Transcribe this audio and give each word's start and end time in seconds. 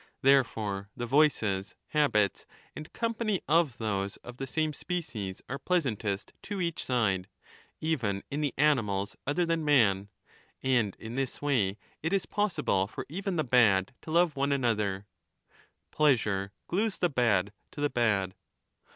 Therefore 0.23 0.89
the 0.97 1.05
voices, 1.05 1.75
habits, 1.89 2.47
and 2.75 2.91
company 2.91 3.39
of 3.47 3.77
those 3.77 4.17
of 4.23 4.37
the 4.37 4.47
same 4.47 4.73
species 4.73 5.43
are 5.47 5.59
pleasantest 5.59 6.33
to 6.41 6.59
each 6.59 6.83
side, 6.83 7.27
even 7.81 8.23
in 8.31 8.41
the 8.41 8.55
animals 8.57 9.15
other 9.27 9.45
than 9.45 9.63
man; 9.63 10.09
and 10.63 10.93
20 10.95 11.05
in 11.05 11.15
this 11.17 11.39
way 11.39 11.77
it 12.01 12.13
is 12.13 12.25
possible 12.25 12.87
for 12.87 13.05
even 13.09 13.35
the 13.35 13.43
bad 13.43 13.93
to 14.01 14.09
love 14.09 14.35
one 14.35 14.51
another:' 14.51 15.05
pleasure 15.91 16.51
glues 16.65 16.97
the 16.97 17.07
bad 17.07 17.53
to 17.69 17.79
the 17.79 17.87
bad.' 17.91 18.33